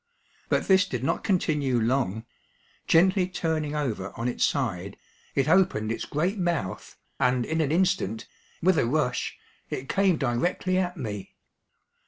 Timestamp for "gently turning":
2.87-3.75